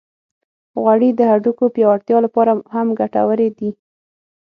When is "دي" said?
3.57-3.69